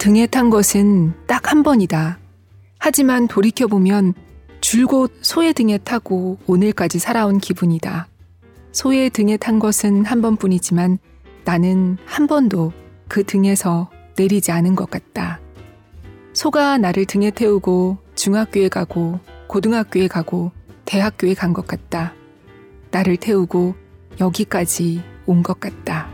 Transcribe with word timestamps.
등에 0.00 0.26
탄 0.26 0.48
것은 0.48 1.12
딱 1.26 1.50
한 1.52 1.62
번이다. 1.62 2.18
하지만 2.78 3.28
돌이켜보면 3.28 4.14
줄곧 4.62 5.12
소의 5.20 5.52
등에 5.52 5.76
타고 5.76 6.38
오늘까지 6.46 6.98
살아온 6.98 7.36
기분이다. 7.38 8.08
소의 8.72 9.10
등에 9.10 9.36
탄 9.36 9.58
것은 9.58 10.06
한 10.06 10.22
번뿐이지만 10.22 10.98
나는 11.44 11.98
한 12.06 12.26
번도 12.26 12.72
그 13.08 13.24
등에서 13.24 13.90
내리지 14.16 14.52
않은 14.52 14.74
것 14.74 14.88
같다. 14.88 15.38
소가 16.32 16.78
나를 16.78 17.04
등에 17.04 17.30
태우고 17.30 17.98
중학교에 18.14 18.68
가고 18.70 19.20
고등학교에 19.48 20.08
가고 20.08 20.50
대학교에 20.86 21.34
간 21.34 21.52
것 21.52 21.66
같다. 21.66 22.14
나를 22.90 23.18
태우고 23.18 23.74
여기까지 24.18 25.02
온 25.26 25.42
것 25.42 25.60
같다. 25.60 26.08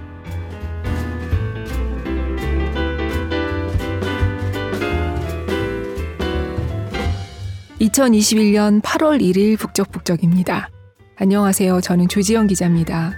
2021년 7.80 8.80
8월 8.80 9.20
1일 9.20 9.58
북적북적입니다. 9.58 10.70
안녕하세요. 11.16 11.82
저는 11.82 12.08
조지영 12.08 12.46
기자입니다. 12.46 13.12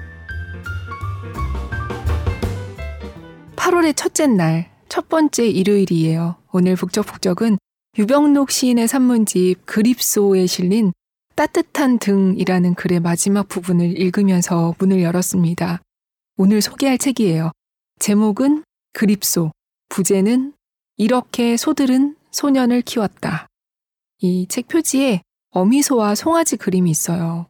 8월의 3.55 3.95
첫째 3.97 4.27
날, 4.27 4.71
첫 4.89 5.09
번째 5.09 5.47
일요일이에요. 5.47 6.37
오늘 6.53 6.75
북적북적은 6.75 7.59
유병록 7.99 8.51
시인의 8.51 8.89
산문집 8.89 9.65
그립소에 9.65 10.47
실린 10.47 10.93
따뜻한 11.37 11.99
등이라는 12.01 12.75
글의 12.75 12.99
마지막 12.99 13.47
부분을 13.49 13.97
읽으면서 13.97 14.75
문을 14.79 15.03
열었습니다. 15.03 15.81
오늘 16.37 16.61
소개할 16.63 16.99
책이에요. 16.99 17.53
제목은 18.01 18.65
그립소, 18.93 19.53
부제는 19.89 20.53
이렇게 20.97 21.57
소들은 21.57 22.17
소년을 22.33 22.83
키웠다. 22.83 23.47
이 24.21 24.47
책 24.49 24.69
표지에 24.69 25.23
어미소와 25.51 26.15
송아지 26.15 26.57
그림이 26.57 26.91
있어요. 26.91 27.47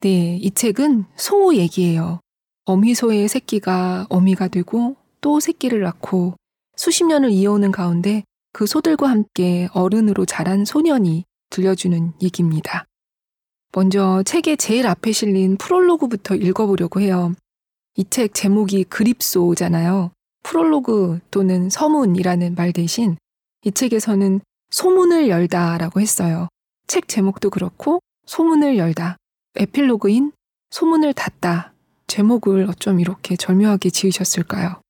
네, 0.00 0.36
이 0.36 0.50
책은 0.50 1.04
소 1.16 1.54
얘기예요. 1.54 2.20
어미소의 2.64 3.28
새끼가 3.28 4.06
어미가 4.10 4.48
되고 4.48 4.96
또 5.20 5.40
새끼를 5.40 5.80
낳고 5.82 6.34
수십 6.76 7.04
년을 7.04 7.30
이어오는 7.30 7.70
가운데 7.72 8.24
그 8.52 8.66
소들과 8.66 9.08
함께 9.08 9.68
어른으로 9.72 10.24
자란 10.24 10.64
소년이 10.64 11.24
들려주는 11.50 12.12
얘기입니다. 12.22 12.86
먼저 13.72 14.22
책의 14.24 14.56
제일 14.56 14.86
앞에 14.86 15.12
실린 15.12 15.56
프롤로그부터 15.56 16.34
읽어보려고 16.34 17.00
해요. 17.00 17.34
이 17.96 18.04
책 18.04 18.34
제목이 18.34 18.84
그립소잖아요. 18.84 20.10
프롤로그 20.42 21.20
또는 21.30 21.68
서문이라는 21.68 22.54
말 22.54 22.72
대신 22.72 23.16
이 23.64 23.70
책에서는 23.72 24.40
소문을 24.70 25.28
열다라고 25.28 26.00
했어요. 26.00 26.48
책 26.86 27.08
제목도 27.08 27.50
그렇고 27.50 28.00
소문을 28.26 28.78
열다. 28.78 29.16
에필로그인 29.56 30.32
소문을 30.70 31.14
닫다. 31.14 31.72
제목을 32.06 32.68
어쩜 32.68 33.00
이렇게 33.00 33.36
절묘하게 33.36 33.90
지으셨을까요? 33.90 34.80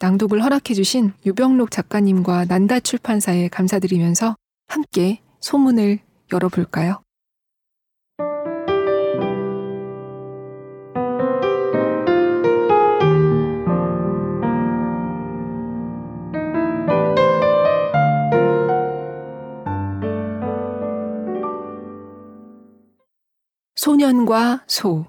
낭독을 0.00 0.42
허락해주신 0.42 1.12
유병록 1.26 1.70
작가님과 1.70 2.46
난다 2.46 2.80
출판사에 2.80 3.48
감사드리면서 3.48 4.36
함께 4.68 5.20
소문을 5.40 6.00
열어볼까요? 6.32 7.02
소년과 23.88 24.64
소 24.66 25.06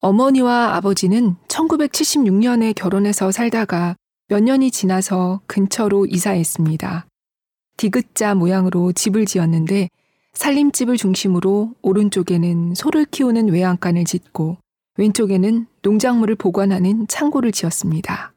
어머니와 0.00 0.74
아버지는 0.74 1.36
1976년에 1.48 2.74
결혼해서 2.74 3.32
살다가 3.32 3.96
몇 4.28 4.42
년이 4.42 4.70
지나서 4.70 5.40
근처로 5.46 6.04
이사했습니다. 6.04 7.06
디귿자 7.78 8.34
모양으로 8.34 8.92
집을 8.92 9.24
지었는데 9.24 9.88
살림집을 10.34 10.98
중심으로 10.98 11.72
오른쪽에는 11.80 12.74
소를 12.74 13.06
키우는 13.06 13.48
외양간을 13.48 14.04
짓고 14.04 14.58
왼쪽에는 14.98 15.66
농작물을 15.80 16.34
보관하는 16.34 17.08
창고를 17.08 17.52
지었습니다. 17.52 18.34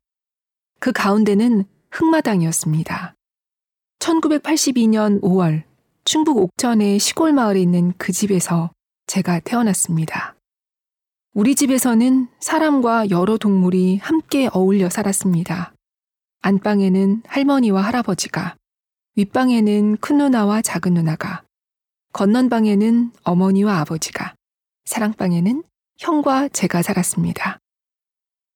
그 0.80 0.94
가운데는 0.94 1.66
흙마당이었습니다. 1.92 3.16
1982년 4.00 5.20
5월 5.20 5.69
충북 6.06 6.38
옥천의 6.38 7.00
시골 7.00 7.34
마을에 7.34 7.62
있는 7.62 7.94
그 7.98 8.12
집에서 8.12 8.72
제가 9.08 9.40
태어났습니다. 9.42 10.36
우리 11.34 11.56
집에서는 11.56 12.28
사람과 12.40 13.10
여러 13.12 13.38
동물이 13.38 13.98
함께 13.98 14.50
어울려 14.52 14.90
살았습니다. 14.90 15.74
안방에는 16.42 17.24
할머니와 17.28 17.82
할아버지가, 17.82 18.56
윗방에는 19.16 19.98
큰 19.98 20.18
누나와 20.18 20.62
작은 20.62 20.94
누나가, 20.94 21.44
건넌방에는 22.14 23.12
어머니와 23.24 23.80
아버지가, 23.80 24.34
사랑방에는 24.86 25.64
형과 25.98 26.48
제가 26.48 26.82
살았습니다. 26.82 27.60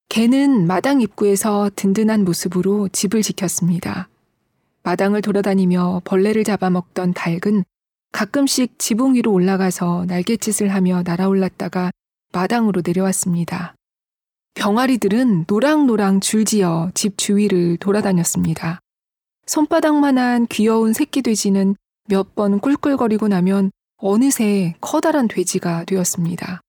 개는 0.09 0.65
마당 0.65 1.01
입구에서 1.01 1.69
든든한 1.75 2.23
모습으로 2.23 2.87
집을 2.89 3.21
지켰습니다. 3.21 4.09
마당을 4.83 5.21
돌아다니며 5.21 6.01
벌레를 6.05 6.43
잡아먹던 6.43 7.13
닭은 7.13 7.63
가끔씩 8.11 8.77
지붕 8.77 9.15
위로 9.15 9.31
올라가서 9.31 10.05
날갯짓을 10.07 10.69
하며 10.69 11.01
날아올랐다가 11.03 11.91
마당으로 12.31 12.81
내려왔습니다. 12.85 13.75
병아리들은 14.55 15.45
노랑노랑 15.47 16.19
줄지어 16.19 16.91
집 16.93 17.17
주위를 17.17 17.77
돌아다녔습니다. 17.77 18.79
손바닥만한 19.47 20.47
귀여운 20.47 20.93
새끼 20.93 21.21
돼지는 21.21 21.75
몇 22.07 22.35
번 22.35 22.59
꿀꿀거리고 22.59 23.27
나면 23.29 23.71
어느새 23.97 24.75
커다란 24.81 25.27
돼지가 25.27 25.85
되었습니다. 25.85 26.61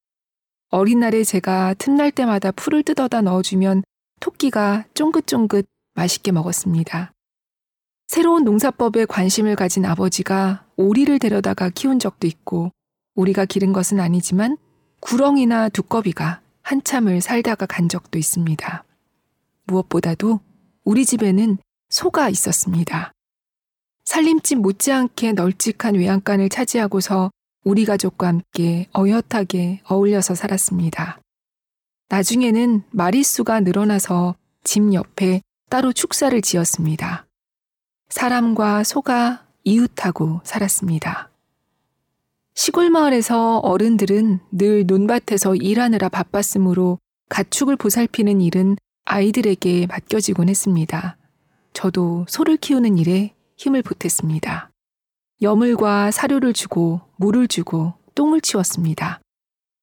어린 0.70 1.00
날에 1.00 1.24
제가 1.24 1.74
틈날 1.78 2.10
때마다 2.10 2.52
풀을 2.52 2.82
뜯어다 2.82 3.20
넣어주면 3.22 3.82
토끼가 4.20 4.84
쫑긋쫑긋 4.94 5.66
맛있게 5.94 6.32
먹었습니다. 6.32 7.13
새로운 8.06 8.44
농사법에 8.44 9.06
관심을 9.06 9.56
가진 9.56 9.84
아버지가 9.84 10.66
오리를 10.76 11.18
데려다가 11.18 11.70
키운 11.70 11.98
적도 11.98 12.26
있고 12.26 12.70
우리가 13.14 13.44
기른 13.44 13.72
것은 13.72 14.00
아니지만 14.00 14.56
구렁이나 15.00 15.68
두꺼비가 15.68 16.40
한참을 16.62 17.20
살다가 17.20 17.66
간 17.66 17.88
적도 17.88 18.18
있습니다. 18.18 18.84
무엇보다도 19.64 20.40
우리 20.84 21.04
집에는 21.04 21.58
소가 21.88 22.28
있었습니다. 22.28 23.12
살림집 24.04 24.58
못지않게 24.58 25.32
널찍한 25.32 25.94
외양간을 25.94 26.48
차지하고서 26.48 27.30
우리 27.64 27.84
가족과 27.84 28.28
함께 28.28 28.86
어엿하게 28.96 29.80
어울려서 29.84 30.34
살았습니다. 30.34 31.20
나중에는 32.08 32.82
마리수가 32.90 33.60
늘어나서 33.60 34.36
집 34.62 34.92
옆에 34.92 35.40
따로 35.70 35.92
축사를 35.92 36.38
지었습니다. 36.42 37.23
사람과 38.08 38.84
소가 38.84 39.46
이웃하고 39.64 40.40
살았습니다. 40.44 41.30
시골 42.54 42.90
마을에서 42.90 43.58
어른들은 43.58 44.40
늘 44.52 44.86
논밭에서 44.86 45.56
일하느라 45.56 46.08
바빴으므로 46.08 46.98
가축을 47.28 47.76
보살피는 47.76 48.40
일은 48.40 48.76
아이들에게 49.04 49.86
맡겨지곤 49.86 50.48
했습니다. 50.48 51.16
저도 51.72 52.24
소를 52.28 52.56
키우는 52.56 52.96
일에 52.98 53.34
힘을 53.56 53.82
보탰습니다. 53.82 54.70
여물과 55.42 56.10
사료를 56.12 56.52
주고 56.52 57.00
물을 57.16 57.48
주고 57.48 57.94
똥을 58.14 58.40
치웠습니다. 58.40 59.20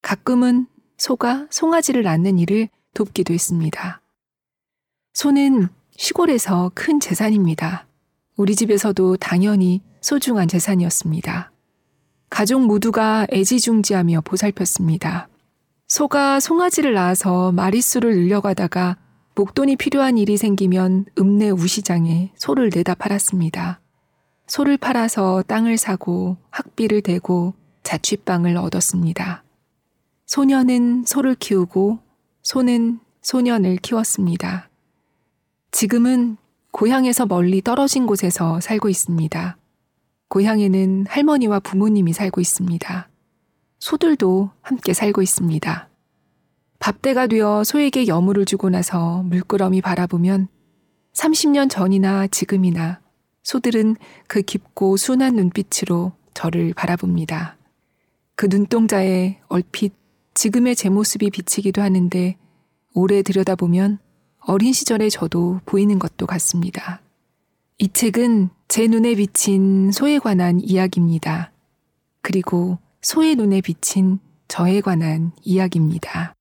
가끔은 0.02 0.68
소가 0.98 1.48
송아지를 1.50 2.04
낳는 2.04 2.40
일을 2.40 2.70
돕기도 2.94 3.34
했습니다. 3.34 4.02
소는 5.14 5.68
시골에서 5.98 6.72
큰 6.74 7.00
재산입니다. 7.00 7.86
우리 8.42 8.56
집에서도 8.56 9.18
당연히 9.18 9.84
소중한 10.02 10.48
재산이었습니다. 10.48 11.52
가족 12.32 12.66
모두가 12.66 13.28
애지중지하며 13.32 14.22
보살폈습니다. 14.22 15.30
소가 15.88 16.40
송아지를 16.40 16.96
낳아서 16.96 17.52
마리수를 17.52 18.16
늘려가다가 18.16 18.98
목돈이 19.36 19.76
필요한 19.76 20.18
일이 20.18 20.38
생기면 20.38 21.06
읍내 21.20 21.52
우시장에 21.52 22.32
소를 22.36 22.72
내다 22.74 22.96
팔았습니다. 22.96 23.80
소를 24.48 24.76
팔아서 24.76 25.44
땅을 25.46 25.78
사고 25.78 26.38
학비를 26.50 27.04
대고 27.04 27.54
자취방을 27.84 28.58
얻었습니다. 28.58 29.44
소년은 30.26 31.04
소를 31.06 31.36
키우고 31.36 32.00
소는 32.42 33.02
소년을 33.22 33.78
키웠습니다. 33.78 34.72
지금은 35.70 36.38
고향에서 36.72 37.26
멀리 37.26 37.62
떨어진 37.62 38.08
곳에서 38.08 38.60
살고 38.62 38.90
있습니다. 38.90 39.58
고향에는 40.30 41.06
할머니와 41.08 41.60
부모님이 41.60 42.14
살고 42.14 42.40
있습니다. 42.42 43.10
소들도 43.80 44.52
함께 44.62 44.94
살고 44.94 45.22
있습니다. 45.22 45.90
밥대가 46.80 47.28
되어 47.28 47.64
소에게 47.64 48.08
여물을 48.08 48.46
주고 48.46 48.70
나서 48.70 49.24
물끄러미 49.24 49.82
바라보면 49.82 50.48
30년 51.14 51.70
전이나 51.70 52.28
지금이나 52.28 53.02
소들은 53.44 53.98
그 54.28 54.42
깊고 54.42 54.98
순한 54.98 55.36
눈빛으로 55.36 56.14
저를 56.34 56.74
바라봅니다. 56.74 57.58
그 58.36 58.48
눈동자에 58.50 59.40
얼핏 59.48 59.94
지금의 60.34 60.76
제 60.76 60.90
모습이 60.90 61.30
비치기도 61.30 61.82
하는데 61.82 62.38
오래 62.94 63.22
들여다보면 63.22 64.00
어린 64.42 64.74
시절의 64.74 65.12
저도 65.12 65.62
보이는 65.66 66.00
것도 66.00 66.26
같습니다. 66.26 67.02
이 67.78 67.88
책은 67.90 68.50
제 68.68 68.88
눈에 68.88 69.16
비친 69.16 69.92
소에 69.92 70.20
관한 70.20 70.60
이야기입니다. 70.60 71.52
그리고 72.22 72.78
소의 73.02 73.36
눈에 73.36 73.62
비친 73.62 74.20
저에 74.48 74.82
관한 74.82 75.32
이야기입니다. 75.44 76.34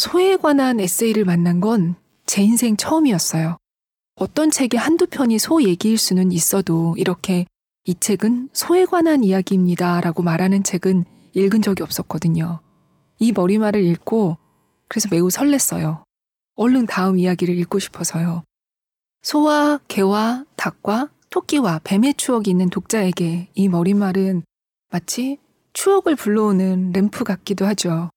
소에 0.00 0.36
관한 0.36 0.80
에세이를 0.80 1.24
만난 1.26 1.60
건 1.60 2.00
제 2.30 2.44
인생 2.44 2.76
처음이었어요. 2.76 3.56
어떤 4.14 4.52
책의 4.52 4.78
한두 4.78 5.08
편이 5.08 5.40
소 5.40 5.64
얘기일 5.64 5.98
수는 5.98 6.30
있어도 6.30 6.94
이렇게 6.96 7.44
이 7.84 7.96
책은 7.98 8.50
소에 8.52 8.86
관한 8.86 9.24
이야기입니다 9.24 10.00
라고 10.00 10.22
말하는 10.22 10.62
책은 10.62 11.06
읽은 11.34 11.60
적이 11.60 11.82
없었거든요. 11.82 12.60
이 13.18 13.32
머리말을 13.32 13.82
읽고 13.82 14.38
그래서 14.86 15.08
매우 15.10 15.26
설렜어요. 15.26 16.04
얼른 16.54 16.86
다음 16.86 17.18
이야기를 17.18 17.58
읽고 17.58 17.80
싶어서요. 17.80 18.44
소와 19.22 19.80
개와 19.88 20.44
닭과 20.54 21.10
토끼와 21.30 21.80
뱀의 21.82 22.14
추억이 22.14 22.44
있는 22.46 22.70
독자에게 22.70 23.48
이 23.52 23.68
머리말은 23.68 24.44
마치 24.92 25.38
추억을 25.72 26.14
불러오는 26.14 26.92
램프 26.92 27.24
같기도 27.24 27.66
하죠. 27.66 28.10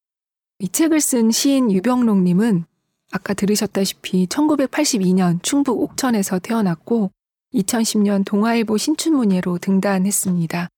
이 0.63 0.69
책을 0.69 1.01
쓴 1.01 1.29
시인 1.29 1.69
유병록님은 1.73 2.63
아까 3.11 3.33
들으셨다시피 3.33 4.27
1982년 4.27 5.43
충북 5.43 5.81
옥천에서 5.81 6.39
태어났고 6.39 7.11
2010년 7.53 8.23
동아일보 8.23 8.77
신춘문예로 8.77 9.57
등단했습니다. 9.57 10.69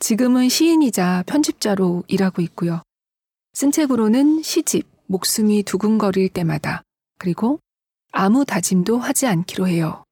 지금은 0.00 0.50
시인이자 0.50 1.24
편집자로 1.26 2.04
일하고 2.08 2.42
있고요. 2.42 2.82
쓴 3.54 3.72
책으로는 3.72 4.42
시집, 4.42 4.86
목숨이 5.06 5.62
두근거릴 5.62 6.28
때마다, 6.28 6.82
그리고 7.16 7.58
아무 8.12 8.44
다짐도 8.44 8.98
하지 8.98 9.26
않기로 9.26 9.66
해요. 9.66 10.04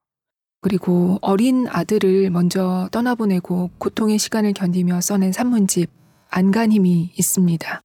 그리고 0.63 1.19
어린 1.21 1.69
아들을 1.69 2.31
먼저 2.31 2.89
떠나보내고 2.91 3.73
고통의 3.77 4.19
시간을 4.19 4.55
견디며 4.55 5.03
써낸 5.03 5.31
산문집, 5.31 5.91
안간힘이 6.31 7.13
있습니다. 7.19 7.84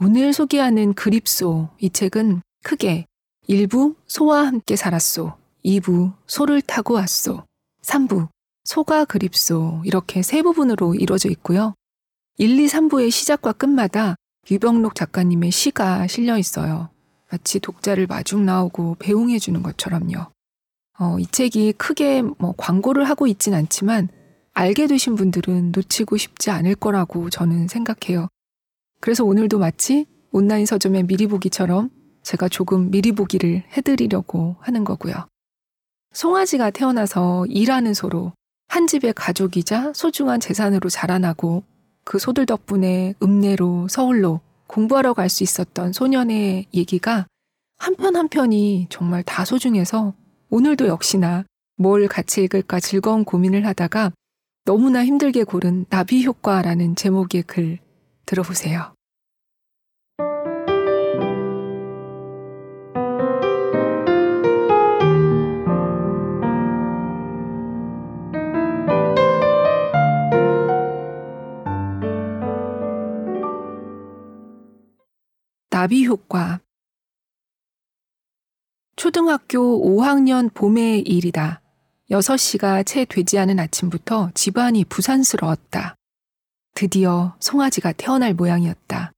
오늘 0.00 0.32
소개하는 0.32 0.94
그립소 0.94 1.70
이 1.80 1.90
책은 1.90 2.42
크게 2.62 3.06
1부 3.48 3.96
소와 4.06 4.46
함께 4.46 4.76
살았소, 4.76 5.32
2부 5.64 6.14
소를 6.24 6.62
타고 6.62 6.94
왔소, 6.94 7.42
3부 7.82 8.28
소가 8.62 9.04
그립소 9.04 9.82
이렇게 9.84 10.22
세 10.22 10.42
부분으로 10.42 10.94
이루어져 10.94 11.28
있고요. 11.30 11.74
1, 12.36 12.60
2, 12.60 12.66
3부의 12.68 13.10
시작과 13.10 13.54
끝마다 13.54 14.14
유병록 14.48 14.94
작가님의 14.94 15.50
시가 15.50 16.06
실려 16.06 16.38
있어요. 16.38 16.90
마치 17.28 17.58
독자를 17.58 18.06
마중 18.06 18.46
나오고 18.46 18.98
배웅해 19.00 19.40
주는 19.40 19.64
것처럼요. 19.64 20.26
어, 21.00 21.18
이 21.18 21.26
책이 21.26 21.72
크게 21.72 22.22
뭐 22.22 22.54
광고를 22.56 23.02
하고 23.02 23.26
있진 23.26 23.52
않지만 23.52 24.10
알게 24.54 24.86
되신 24.86 25.16
분들은 25.16 25.72
놓치고 25.72 26.16
싶지 26.18 26.50
않을 26.50 26.76
거라고 26.76 27.30
저는 27.30 27.66
생각해요. 27.66 28.28
그래서 29.00 29.24
오늘도 29.24 29.58
마치 29.58 30.06
온라인 30.32 30.66
서점의 30.66 31.04
미리 31.04 31.26
보기처럼 31.26 31.90
제가 32.22 32.48
조금 32.48 32.90
미리 32.90 33.12
보기를 33.12 33.62
해드리려고 33.76 34.56
하는 34.60 34.84
거고요. 34.84 35.14
송아지가 36.12 36.70
태어나서 36.70 37.46
일하는 37.46 37.94
소로 37.94 38.32
한 38.68 38.86
집의 38.86 39.14
가족이자 39.14 39.92
소중한 39.94 40.40
재산으로 40.40 40.90
자라나고 40.90 41.64
그 42.04 42.18
소들 42.18 42.46
덕분에 42.46 43.14
읍내로 43.22 43.88
서울로 43.88 44.40
공부하러 44.66 45.14
갈 45.14 45.28
수 45.28 45.42
있었던 45.42 45.92
소년의 45.92 46.66
얘기가 46.74 47.26
한편 47.78 48.16
한편이 48.16 48.88
정말 48.90 49.22
다 49.22 49.44
소중해서 49.44 50.14
오늘도 50.50 50.88
역시나 50.88 51.44
뭘 51.76 52.08
같이 52.08 52.42
읽을까 52.42 52.80
즐거운 52.80 53.24
고민을 53.24 53.64
하다가 53.66 54.12
너무나 54.64 55.04
힘들게 55.04 55.44
고른 55.44 55.86
나비 55.88 56.24
효과라는 56.24 56.96
제목의 56.96 57.44
글 57.44 57.78
들어보세요. 58.28 58.94
나비 75.70 76.06
효과 76.06 76.60
초등학교 78.96 79.80
5학년 79.96 80.52
봄의 80.52 81.02
일이다. 81.02 81.62
6시가 82.10 82.84
채 82.84 83.04
되지 83.04 83.38
않은 83.38 83.58
아침부터 83.60 84.32
집안이 84.34 84.84
부산스러웠다. 84.86 85.97
드디어 86.78 87.34
송아지가 87.40 87.90
태어날 87.90 88.34
모양이었다. 88.34 89.10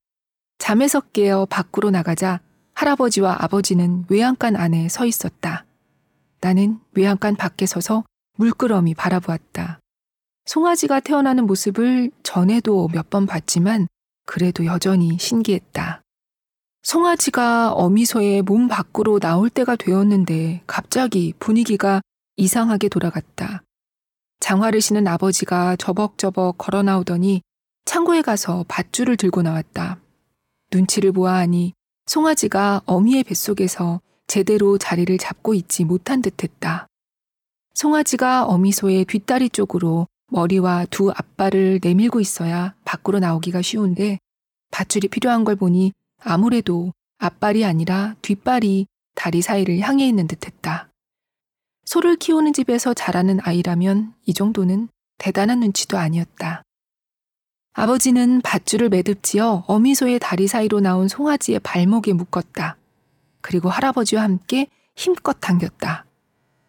잠에서 0.56 1.00
깨어 1.00 1.44
밖으로 1.44 1.90
나가자 1.90 2.40
할아버지와 2.72 3.36
아버지는 3.38 4.06
외양간 4.08 4.56
안에 4.56 4.88
서 4.88 5.04
있었다. 5.04 5.66
나는 6.40 6.78
외양간 6.92 7.36
밖에 7.36 7.66
서서 7.66 8.04
물끄러미 8.38 8.94
바라보았다. 8.94 9.78
송아지가 10.46 11.00
태어나는 11.00 11.46
모습을 11.46 12.10
전에도 12.22 12.88
몇 12.94 13.10
번 13.10 13.26
봤지만 13.26 13.88
그래도 14.24 14.64
여전히 14.64 15.18
신기했다. 15.18 16.00
송아지가 16.82 17.72
어미소에 17.72 18.40
몸 18.40 18.68
밖으로 18.68 19.18
나올 19.18 19.50
때가 19.50 19.76
되었는데 19.76 20.62
갑자기 20.66 21.34
분위기가 21.38 22.00
이상하게 22.38 22.88
돌아갔다. 22.88 23.62
장화를 24.40 24.80
신은 24.80 25.06
아버지가 25.06 25.76
저벅저벅 25.76 26.56
걸어 26.56 26.82
나오더니 26.82 27.42
창고에 27.84 28.22
가서 28.22 28.64
밧줄을 28.68 29.16
들고 29.16 29.42
나왔다. 29.42 29.98
눈치를 30.72 31.12
보아하니 31.12 31.74
송아지가 32.06 32.82
어미의 32.86 33.24
뱃속에서 33.24 34.00
제대로 34.26 34.78
자리를 34.78 35.16
잡고 35.18 35.54
있지 35.54 35.84
못한 35.84 36.22
듯 36.22 36.42
했다. 36.42 36.86
송아지가 37.74 38.44
어미소의 38.46 39.04
뒷다리 39.06 39.50
쪽으로 39.50 40.06
머리와 40.28 40.86
두 40.90 41.10
앞발을 41.10 41.80
내밀고 41.82 42.20
있어야 42.20 42.74
밖으로 42.84 43.18
나오기가 43.18 43.62
쉬운데 43.62 44.18
밧줄이 44.70 45.08
필요한 45.08 45.44
걸 45.44 45.56
보니 45.56 45.92
아무래도 46.20 46.92
앞발이 47.18 47.64
아니라 47.64 48.14
뒷발이 48.22 48.86
다리 49.14 49.42
사이를 49.42 49.80
향해 49.80 50.06
있는 50.06 50.26
듯 50.26 50.46
했다. 50.46 50.88
소를 51.84 52.16
키우는 52.16 52.52
집에서 52.52 52.94
자라는 52.94 53.40
아이라면 53.42 54.14
이 54.26 54.34
정도는 54.34 54.88
대단한 55.18 55.60
눈치도 55.60 55.98
아니었다. 55.98 56.62
아버지는 57.72 58.40
밧줄을 58.42 58.88
매듭지어 58.88 59.64
어미소의 59.66 60.18
다리 60.18 60.48
사이로 60.48 60.80
나온 60.80 61.08
송아지의 61.08 61.60
발목에 61.60 62.12
묶었다. 62.12 62.76
그리고 63.40 63.68
할아버지와 63.68 64.22
함께 64.22 64.66
힘껏 64.96 65.34
당겼다. 65.40 66.04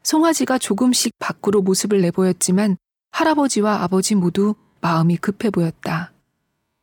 송아지가 0.04 0.58
조금씩 0.58 1.14
밖으로 1.20 1.62
모습을 1.62 2.02
내보였지만 2.02 2.78
할아버지와 3.12 3.84
아버지 3.84 4.16
모두 4.16 4.56
마음이 4.82 5.18
급해 5.18 5.50
보였다. 5.50 6.12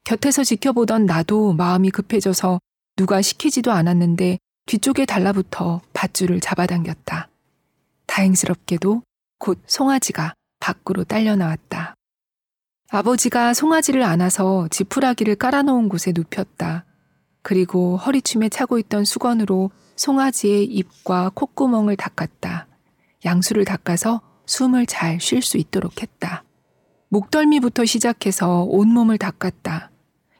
곁에서 0.04 0.44
지켜보던 0.44 1.06
나도 1.06 1.52
마음이 1.52 1.90
급해져서 1.90 2.60
누가 2.96 3.22
시키지도 3.22 3.72
않았는데 3.72 4.38
뒤쪽에 4.66 5.06
달라붙어 5.06 5.80
밧줄을 5.92 6.40
잡아당겼다. 6.40 7.28
다행스럽게도 8.06 9.02
곧 9.38 9.58
송아지가 9.66 10.34
밖으로 10.60 11.04
딸려 11.04 11.36
나왔다. 11.36 11.94
아버지가 12.90 13.52
송아지를 13.52 14.02
안아서 14.02 14.66
지푸라기를 14.70 15.36
깔아놓은 15.36 15.90
곳에 15.90 16.12
눕혔다. 16.16 16.86
그리고 17.42 17.98
허리춤에 17.98 18.48
차고 18.48 18.78
있던 18.78 19.04
수건으로 19.04 19.70
송아지의 19.96 20.64
입과 20.64 21.30
콧구멍을 21.34 21.96
닦았다. 21.96 22.66
양수를 23.26 23.66
닦아서 23.66 24.22
숨을 24.46 24.86
잘 24.86 25.20
쉴 25.20 25.42
수 25.42 25.58
있도록 25.58 26.00
했다. 26.00 26.44
목덜미부터 27.10 27.84
시작해서 27.84 28.62
온몸을 28.62 29.18
닦았다. 29.18 29.90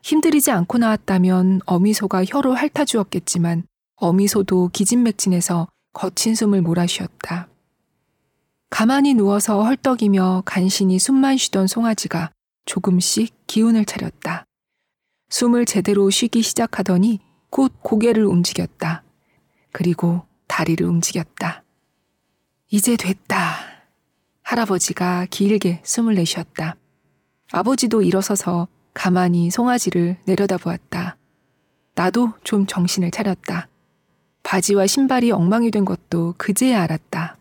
힘들이지 0.02 0.50
않고 0.50 0.78
나왔다면 0.78 1.61
어미소가 1.67 2.25
혀로 2.25 2.55
핥아주었겠지만 2.55 3.64
어미소도 3.97 4.71
기진맥진해서 4.73 5.69
거친 5.93 6.35
숨을 6.35 6.62
몰아쉬었다. 6.62 7.49
가만히 8.71 9.12
누워서 9.14 9.64
헐떡이며 9.64 10.45
간신히 10.47 10.99
숨만 10.99 11.37
쉬던 11.37 11.67
송아지가 11.67 12.31
조금씩 12.68 13.34
기운을 13.46 13.87
차렸다. 13.87 14.44
숨을 15.30 15.64
제대로 15.64 16.10
쉬기 16.10 16.42
시작하더니 16.42 17.18
곧 17.48 17.72
고개를 17.82 18.26
움직였다. 18.26 19.02
그리고 19.72 20.22
다리를 20.46 20.87
움직였다. 20.87 21.64
이제 22.70 22.96
됐다. 22.96 23.56
할아버지가 24.42 25.26
길게 25.30 25.80
숨을 25.82 26.14
내쉬었다. 26.16 26.76
아버지도 27.52 28.02
일어서서 28.02 28.68
가만히 28.92 29.50
송아지를 29.50 30.18
내려다보았다. 30.26 31.16
나도 31.94 32.34
좀 32.44 32.66
정신을 32.66 33.10
차렸다. 33.10 33.68
바지와 34.42 34.87
신발이 34.87 35.30
엉망이 35.30 35.70
된 35.70 35.87
것도 35.87 36.34
그제야 36.37 36.82
알았다. 36.82 37.38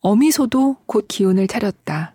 어미소도 0.00 0.76
곧 0.86 1.06
기운을 1.08 1.48
차렸다. 1.48 2.14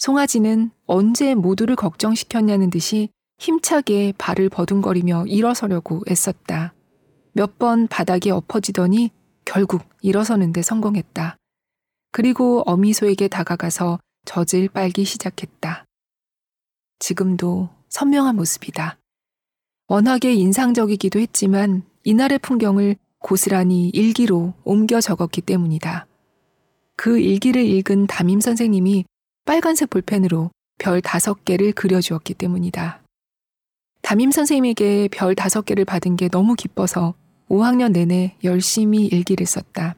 송아지는 0.00 0.70
언제 0.86 1.34
모두를 1.34 1.76
걱정시켰냐는 1.76 2.70
듯이 2.70 3.10
힘차게 3.38 4.14
발을 4.16 4.48
버둥거리며 4.48 5.26
일어서려고 5.26 6.02
애썼다. 6.08 6.72
몇 7.32 7.58
번 7.58 7.86
바닥에 7.86 8.30
엎어지더니 8.30 9.10
결국 9.44 9.82
일어서는데 10.00 10.62
성공했다. 10.62 11.36
그리고 12.12 12.62
어미소에게 12.64 13.28
다가가서 13.28 13.98
젖을 14.24 14.70
빨기 14.70 15.04
시작했다. 15.04 15.84
지금도 16.98 17.68
선명한 17.90 18.36
모습이다. 18.36 18.98
워낙에 19.88 20.32
인상적이기도 20.32 21.20
했지만 21.20 21.82
이날의 22.04 22.38
풍경을 22.38 22.96
고스란히 23.18 23.90
일기로 23.90 24.54
옮겨 24.64 25.02
적었기 25.02 25.42
때문이다. 25.42 26.06
그 26.96 27.18
일기를 27.18 27.62
읽은 27.66 28.06
담임 28.06 28.40
선생님이 28.40 29.04
빨간색 29.44 29.90
볼펜으로 29.90 30.50
별 30.78 31.00
다섯 31.00 31.44
개를 31.44 31.72
그려주었기 31.72 32.34
때문이다. 32.34 33.02
담임 34.02 34.30
선생님에게 34.30 35.08
별 35.12 35.34
다섯 35.34 35.62
개를 35.62 35.84
받은 35.84 36.16
게 36.16 36.28
너무 36.28 36.54
기뻐서 36.54 37.14
5학년 37.48 37.92
내내 37.92 38.36
열심히 38.44 39.06
일기를 39.06 39.46
썼다. 39.46 39.96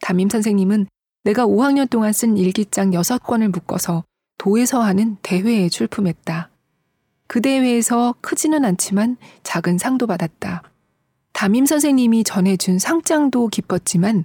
담임 0.00 0.28
선생님은 0.28 0.86
내가 1.24 1.46
5학년 1.46 1.88
동안 1.88 2.12
쓴 2.12 2.36
일기장 2.36 2.90
6권을 2.90 3.48
묶어서 3.48 4.04
도에서 4.38 4.82
하는 4.82 5.16
대회에 5.22 5.68
출품했다. 5.68 6.50
그 7.28 7.40
대회에서 7.40 8.14
크지는 8.20 8.64
않지만 8.64 9.16
작은 9.44 9.78
상도 9.78 10.06
받았다. 10.06 10.62
담임 11.32 11.64
선생님이 11.64 12.24
전해준 12.24 12.78
상장도 12.78 13.48
기뻤지만 13.48 14.24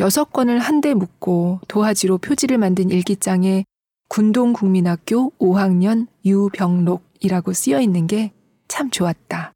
여섯 0.00 0.32
권을 0.32 0.58
한데 0.58 0.94
묶고 0.94 1.60
도화지로 1.68 2.18
표지를 2.18 2.58
만든 2.58 2.90
일기장에 2.90 3.64
군동국민학교 4.08 5.32
5학년 5.38 6.06
유병록이라고 6.24 7.52
쓰여 7.52 7.80
있는 7.80 8.06
게 8.06 8.32
참 8.68 8.90
좋았다. 8.90 9.52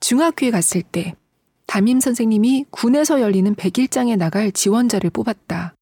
중학교에 0.00 0.50
갔을 0.50 0.82
때 0.82 1.14
담임 1.66 2.00
선생님이 2.00 2.66
군에서 2.70 3.20
열리는 3.20 3.54
백일장에 3.54 4.16
나갈 4.16 4.52
지원자를 4.52 5.10
뽑았다. 5.10 5.74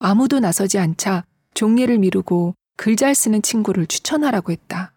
아무도 0.00 0.40
나서지 0.40 0.78
않자 0.78 1.24
종례를 1.54 1.98
미루고 1.98 2.54
글 2.76 2.96
잘 2.96 3.14
쓰는 3.14 3.40
친구를 3.42 3.86
추천하라고 3.86 4.50
했다. 4.50 4.92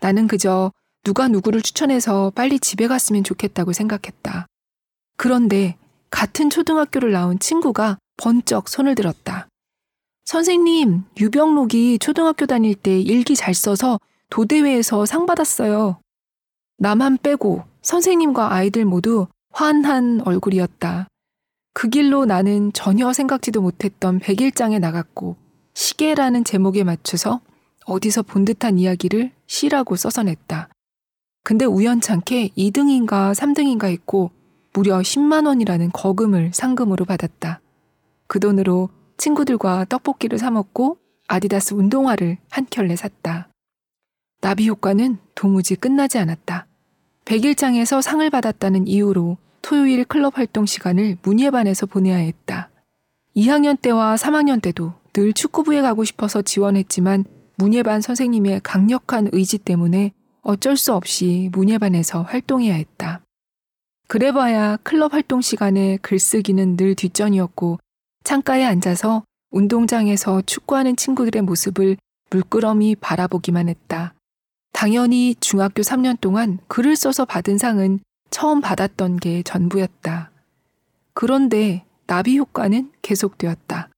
나는 0.00 0.28
그저 0.28 0.72
누가 1.02 1.26
누구를 1.26 1.62
추천해서 1.62 2.30
빨리 2.34 2.60
집에 2.60 2.86
갔으면 2.86 3.24
좋겠다고 3.24 3.72
생각했다. 3.72 4.46
그런데 5.16 5.76
같은 6.10 6.48
초등학교를 6.48 7.10
나온 7.10 7.38
친구가 7.38 7.98
번쩍 8.16 8.68
손을 8.68 8.94
들었다. 8.94 9.47
선생님, 10.28 11.04
유병록이 11.18 12.00
초등학교 12.00 12.44
다닐 12.44 12.74
때 12.74 13.00
일기 13.00 13.34
잘 13.34 13.54
써서 13.54 13.98
도대회에서 14.28 15.06
상 15.06 15.24
받았어요. 15.24 16.00
나만 16.76 17.16
빼고 17.22 17.62
선생님과 17.80 18.52
아이들 18.52 18.84
모두 18.84 19.26
환한 19.52 20.20
얼굴이었다. 20.26 21.08
그 21.72 21.88
길로 21.88 22.26
나는 22.26 22.74
전혀 22.74 23.10
생각지도 23.14 23.62
못했던 23.62 24.18
백일장에 24.18 24.78
나갔고 24.78 25.36
시계라는 25.72 26.44
제목에 26.44 26.84
맞춰서 26.84 27.40
어디서 27.86 28.20
본 28.20 28.44
듯한 28.44 28.78
이야기를 28.78 29.32
시라고 29.46 29.96
써서 29.96 30.22
냈다. 30.22 30.68
근데 31.42 31.64
우연찮게 31.64 32.48
2등인가 32.48 33.32
3등인가 33.32 33.84
했고 33.84 34.30
무려 34.74 34.98
10만 34.98 35.46
원이라는 35.46 35.88
거금을 35.94 36.50
상금으로 36.52 37.06
받았다. 37.06 37.62
그 38.26 38.40
돈으로 38.40 38.90
친구들과 39.18 39.84
떡볶이를 39.84 40.38
사 40.38 40.50
먹고 40.50 40.98
아디다스 41.26 41.74
운동화를 41.74 42.38
한 42.50 42.66
켤레 42.70 42.96
샀다. 42.96 43.48
나비 44.40 44.68
효과는 44.68 45.18
도무지 45.34 45.74
끝나지 45.76 46.18
않았다. 46.18 46.66
백일장에서 47.24 48.00
상을 48.00 48.28
받았다는 48.30 48.86
이유로 48.86 49.36
토요일 49.60 50.04
클럽 50.04 50.38
활동 50.38 50.64
시간을 50.64 51.18
문예반에서 51.22 51.86
보내야 51.86 52.16
했다. 52.16 52.70
2학년 53.36 53.78
때와 53.80 54.14
3학년 54.14 54.62
때도 54.62 54.94
늘 55.12 55.32
축구부에 55.32 55.82
가고 55.82 56.04
싶어서 56.04 56.40
지원했지만 56.40 57.24
문예반 57.56 58.00
선생님의 58.00 58.60
강력한 58.62 59.28
의지 59.32 59.58
때문에 59.58 60.12
어쩔 60.42 60.76
수 60.76 60.94
없이 60.94 61.50
문예반에서 61.52 62.22
활동해야 62.22 62.74
했다. 62.74 63.20
그래봐야 64.06 64.78
클럽 64.78 65.12
활동 65.12 65.42
시간에 65.42 65.98
글쓰기는 65.98 66.76
늘 66.76 66.94
뒷전이었고 66.94 67.78
창가에 68.28 68.62
앉아서 68.62 69.22
운동장에서 69.52 70.42
축구하는 70.42 70.96
친구들의 70.96 71.40
모습을 71.40 71.96
물끄러미 72.28 72.96
바라보기만 72.96 73.70
했다. 73.70 74.12
당연히 74.74 75.34
중학교 75.40 75.80
3년 75.80 76.20
동안 76.20 76.58
글을 76.68 76.94
써서 76.94 77.24
받은 77.24 77.56
상은 77.56 78.00
처음 78.28 78.60
받았던 78.60 79.16
게 79.16 79.42
전부였다. 79.42 80.30
그런데 81.14 81.86
나비 82.06 82.36
효과는 82.36 82.92
계속되었다. 83.00 83.88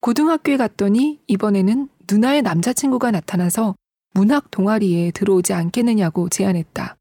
고등학교에 0.00 0.58
갔더니 0.58 1.18
이번에는 1.26 1.88
누나의 2.08 2.42
남자친구가 2.42 3.10
나타나서 3.10 3.74
문학 4.14 4.52
동아리에 4.52 5.10
들어오지 5.10 5.54
않겠느냐고 5.54 6.28
제안했다. 6.28 6.94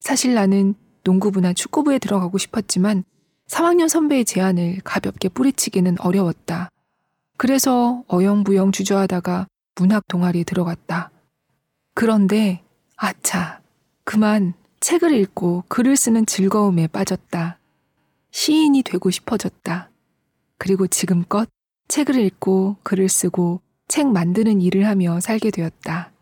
사실 0.00 0.34
나는 0.34 0.74
농구부나 1.02 1.54
축구부에 1.54 1.98
들어가고 1.98 2.36
싶었지만 2.36 3.04
3학년 3.48 3.88
선배의 3.88 4.24
제안을 4.24 4.80
가볍게 4.84 5.28
뿌리치기는 5.28 6.00
어려웠다. 6.00 6.70
그래서 7.36 8.04
어영부영 8.08 8.72
주저하다가 8.72 9.46
문학 9.76 10.06
동아리에 10.08 10.44
들어갔다. 10.44 11.10
그런데 11.94 12.62
아차, 12.96 13.60
그만 14.04 14.54
책을 14.80 15.12
읽고 15.12 15.64
글을 15.68 15.96
쓰는 15.96 16.26
즐거움에 16.26 16.86
빠졌다. 16.86 17.58
시인이 18.30 18.82
되고 18.82 19.10
싶어졌다. 19.10 19.90
그리고 20.58 20.86
지금껏 20.86 21.48
책을 21.88 22.16
읽고 22.16 22.76
글을 22.82 23.08
쓰고 23.08 23.60
책 23.88 24.08
만드는 24.08 24.60
일을 24.60 24.86
하며 24.86 25.20
살게 25.20 25.50
되었다. 25.50 26.12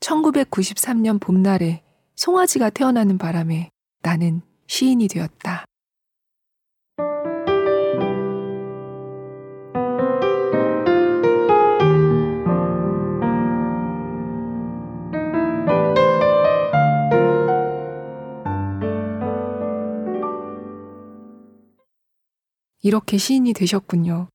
1993년 0.00 1.20
봄날에 1.20 1.82
송아지가 2.16 2.70
태어나는 2.70 3.18
바람에 3.18 3.70
나는 4.02 4.42
시인이 4.66 5.08
되었다. 5.08 5.64
이렇게 22.82 23.18
시인이 23.18 23.52
되셨군요. 23.52 24.28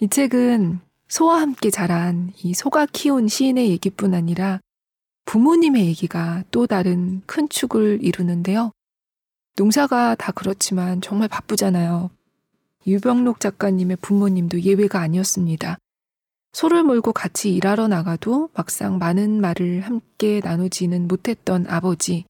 이 0.00 0.08
책은 0.08 0.80
소와 1.08 1.40
함께 1.40 1.70
자란 1.70 2.32
이 2.42 2.52
소가 2.52 2.86
키운 2.86 3.28
시인의 3.28 3.70
얘기뿐 3.70 4.14
아니라 4.14 4.60
부모님의 5.24 5.86
얘기가 5.86 6.44
또 6.50 6.66
다른 6.66 7.22
큰 7.26 7.48
축을 7.48 8.00
이루는데요. 8.02 8.72
농사가 9.56 10.14
다 10.14 10.32
그렇지만 10.32 11.00
정말 11.00 11.28
바쁘잖아요. 11.28 12.10
유병록 12.86 13.40
작가님의 13.40 13.96
부모님도 14.00 14.60
예외가 14.60 15.00
아니었습니다. 15.00 15.78
소를 16.52 16.84
몰고 16.84 17.12
같이 17.12 17.54
일하러 17.54 17.88
나가도 17.88 18.50
막상 18.54 18.98
많은 18.98 19.40
말을 19.40 19.80
함께 19.80 20.40
나누지는 20.42 21.08
못했던 21.08 21.66
아버지, 21.68 22.24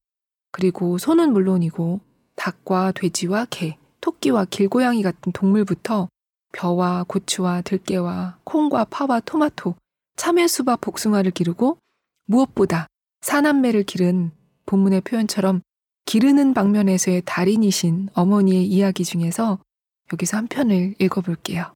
그리고 0.51 0.97
소는 0.97 1.31
물론이고 1.33 1.99
닭과 2.35 2.93
돼지와 2.93 3.45
개, 3.49 3.77
토끼와 4.01 4.45
길고양이 4.45 5.03
같은 5.03 5.31
동물부터 5.31 6.09
벼와 6.53 7.05
고추와 7.07 7.61
들깨와 7.61 8.37
콩과 8.43 8.85
파와 8.85 9.19
토마토, 9.19 9.75
참외, 10.15 10.47
수박, 10.47 10.81
복숭아를 10.81 11.31
기르고 11.31 11.77
무엇보다 12.25 12.87
사남매를 13.21 13.83
기른 13.83 14.31
본문의 14.65 15.01
표현처럼 15.01 15.61
기르는 16.05 16.53
방면에서의 16.53 17.23
달인이신 17.25 18.09
어머니의 18.13 18.65
이야기 18.65 19.03
중에서 19.03 19.59
여기서 20.13 20.37
한 20.37 20.47
편을 20.47 20.95
읽어볼게요. 20.99 21.73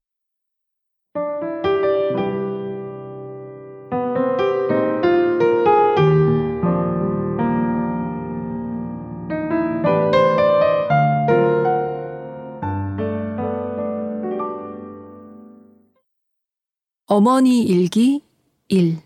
어머니 17.13 17.61
일기 17.63 18.23
1 18.69 18.97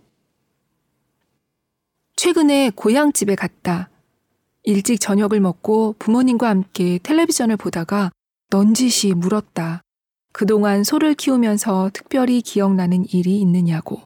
최근에 2.15 2.69
고향집에 2.75 3.33
갔다. 3.33 3.89
일찍 4.62 5.00
저녁을 5.00 5.39
먹고 5.39 5.95
부모님과 5.97 6.47
함께 6.47 7.00
텔레비전을 7.01 7.57
보다가 7.57 8.12
넌지시 8.51 9.15
물었다. 9.15 9.81
그동안 10.33 10.83
소를 10.83 11.15
키우면서 11.15 11.89
특별히 11.93 12.43
기억나는 12.43 13.09
일이 13.09 13.39
있느냐고. 13.41 14.03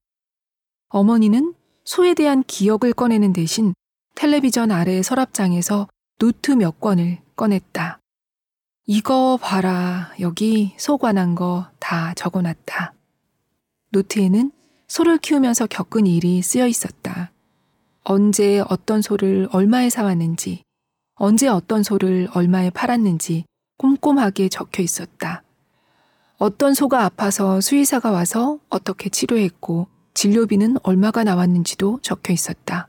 어머니는 0.88 1.54
소에 1.84 2.14
대한 2.14 2.44
기억을 2.44 2.94
꺼내는 2.94 3.34
대신 3.34 3.74
텔레비전 4.16 4.72
아래 4.72 5.04
서랍장에서 5.04 5.90
노트 6.20 6.54
몇 6.54 6.80
권을 6.80 7.20
꺼냈다. 7.36 8.00
이거 8.86 9.38
봐라. 9.42 10.14
여기 10.22 10.74
소 10.78 10.98
관한 10.98 11.36
거 11.36 11.70
다 11.80 12.14
적어놨다. 12.14 12.94
노트에는 13.92 14.52
소를 14.88 15.18
키우면서 15.18 15.68
겪은 15.68 16.08
일이 16.08 16.42
쓰여 16.42 16.68
있었다. 16.68 17.32
언제 18.04 18.64
어떤 18.70 19.02
소를 19.02 19.48
얼마에 19.52 19.90
사왔는지, 19.90 20.64
언제 21.16 21.48
어떤 21.48 21.84
소를 21.84 22.28
얼마에 22.34 22.70
팔았는지 22.70 23.46
꼼꼼하게 23.78 24.50
적혀 24.50 24.82
있었다. 24.84 25.44
어떤 26.38 26.74
소가 26.74 27.04
아파서 27.04 27.60
수의사가 27.60 28.12
와서 28.12 28.60
어떻게 28.70 29.10
치료했고 29.10 29.88
진료비는 30.14 30.78
얼마가 30.84 31.24
나왔는지도 31.24 32.00
적혀 32.02 32.34
있었다. 32.34 32.88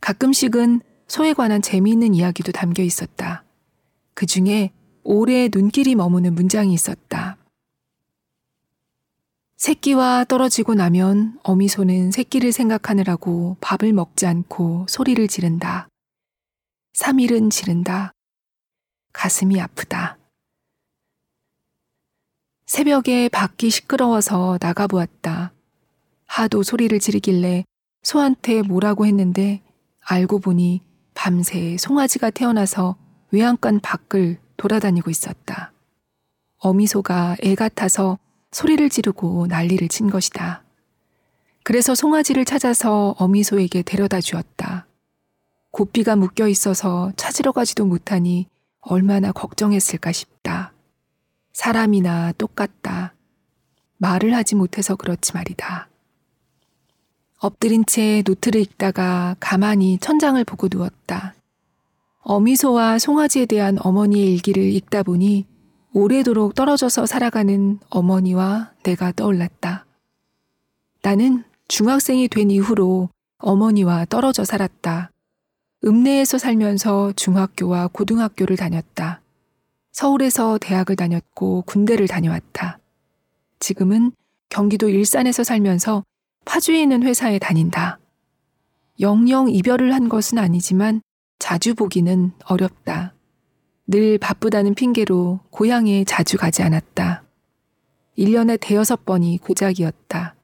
가끔씩은 0.00 0.80
소에 1.06 1.34
관한 1.34 1.60
재미있는 1.60 2.14
이야기도 2.14 2.52
담겨 2.52 2.82
있었다. 2.82 3.44
그 4.14 4.26
중에 4.26 4.72
오래 5.04 5.48
눈길이 5.52 5.94
머무는 5.94 6.34
문장이 6.34 6.72
있었다. 6.72 7.36
새끼와 9.62 10.24
떨어지고 10.24 10.74
나면 10.74 11.38
어미소는 11.44 12.10
새끼를 12.10 12.50
생각하느라고 12.50 13.58
밥을 13.60 13.92
먹지 13.92 14.26
않고 14.26 14.86
소리를 14.88 15.28
지른다. 15.28 15.86
3일은 16.94 17.48
지른다. 17.48 18.10
가슴이 19.12 19.60
아프다. 19.60 20.18
새벽에 22.66 23.28
밖이 23.28 23.70
시끄러워서 23.70 24.58
나가보았다. 24.60 25.52
하도 26.26 26.64
소리를 26.64 26.98
지르길래 26.98 27.62
소한테 28.02 28.62
뭐라고 28.62 29.06
했는데 29.06 29.62
알고 30.00 30.40
보니 30.40 30.82
밤새 31.14 31.76
송아지가 31.76 32.30
태어나서 32.30 32.96
외양간 33.30 33.78
밖을 33.78 34.40
돌아다니고 34.56 35.08
있었다. 35.08 35.72
어미소가 36.58 37.36
애 37.44 37.54
같아서 37.54 38.18
소리를 38.52 38.88
지르고 38.88 39.46
난리를 39.48 39.88
친 39.88 40.10
것이다. 40.10 40.62
그래서 41.64 41.94
송아지를 41.94 42.44
찾아서 42.44 43.14
어미소에게 43.18 43.82
데려다 43.82 44.20
주었다. 44.20 44.86
고삐가 45.70 46.16
묶여 46.16 46.48
있어서 46.48 47.12
찾으러 47.16 47.52
가지도 47.52 47.86
못하니 47.86 48.46
얼마나 48.80 49.32
걱정했을까 49.32 50.12
싶다. 50.12 50.72
사람이나 51.52 52.32
똑같다. 52.32 53.14
말을 53.98 54.34
하지 54.34 54.54
못해서 54.54 54.96
그렇지 54.96 55.32
말이다. 55.32 55.88
엎드린 57.38 57.86
채 57.86 58.22
노트를 58.26 58.60
읽다가 58.60 59.36
가만히 59.40 59.98
천장을 59.98 60.42
보고 60.44 60.68
누웠다. 60.70 61.34
어미소와 62.20 62.98
송아지에 62.98 63.46
대한 63.46 63.78
어머니의 63.80 64.32
일기를 64.32 64.62
읽다 64.62 65.02
보니 65.02 65.46
오래도록 65.94 66.54
떨어져서 66.54 67.06
살아가는 67.06 67.78
어머니와 67.90 68.72
내가 68.82 69.12
떠올랐다. 69.12 69.84
나는 71.02 71.44
중학생이 71.68 72.28
된 72.28 72.50
이후로 72.50 73.10
어머니와 73.38 74.06
떨어져 74.06 74.44
살았다. 74.44 75.10
읍내에서 75.84 76.38
살면서 76.38 77.12
중학교와 77.16 77.88
고등학교를 77.88 78.56
다녔다. 78.56 79.20
서울에서 79.92 80.58
대학을 80.58 80.96
다녔고 80.96 81.62
군대를 81.66 82.08
다녀왔다. 82.08 82.78
지금은 83.58 84.12
경기도 84.48 84.88
일산에서 84.88 85.44
살면서 85.44 86.04
파주에 86.44 86.80
있는 86.80 87.02
회사에 87.02 87.38
다닌다. 87.38 87.98
영영 89.00 89.50
이별을 89.50 89.92
한 89.92 90.08
것은 90.08 90.38
아니지만 90.38 91.02
자주 91.38 91.74
보기는 91.74 92.32
어렵다. 92.44 93.12
늘 93.86 94.18
바쁘다는 94.18 94.74
핑계로 94.74 95.40
고향에 95.50 96.04
자주 96.04 96.36
가지 96.36 96.62
않았다. 96.62 97.24
1년에 98.16 98.58
대여섯 98.60 99.04
번이 99.04 99.38
고작이었다. 99.38 100.34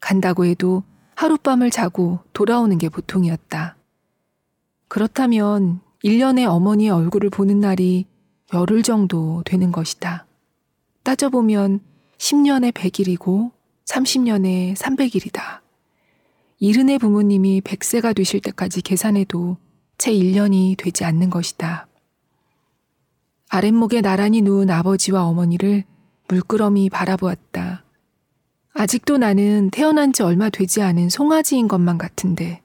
간다고 0.00 0.44
해도 0.44 0.82
하룻밤을 1.14 1.70
자고 1.70 2.20
돌아오는 2.32 2.76
게 2.76 2.88
보통이었다. 2.88 3.76
그렇다면 4.88 5.80
1년에 6.04 6.46
어머니의 6.46 6.90
얼굴을 6.90 7.30
보는 7.30 7.60
날이 7.60 8.06
열흘 8.52 8.82
정도 8.82 9.42
되는 9.44 9.72
것이다. 9.72 10.26
따져보면 11.02 11.80
10년에 12.18 12.72
100일이고 12.72 13.52
30년에 13.86 14.76
300일이다. 14.76 15.60
이른의 16.58 16.98
부모님이 16.98 17.60
100세가 17.62 18.14
되실 18.14 18.40
때까지 18.40 18.82
계산해도 18.82 19.56
채 19.98 20.12
1년이 20.12 20.76
되지 20.76 21.04
않는 21.04 21.30
것이다. 21.30 21.88
아랫목에 23.48 24.00
나란히 24.00 24.42
누운 24.42 24.70
아버지와 24.70 25.24
어머니를 25.24 25.84
물끄러미 26.28 26.90
바라보았다. 26.90 27.84
아직도 28.74 29.18
나는 29.18 29.70
태어난 29.70 30.12
지 30.12 30.22
얼마 30.22 30.50
되지 30.50 30.82
않은 30.82 31.08
송아지인 31.08 31.68
것만 31.68 31.96
같은데, 31.96 32.60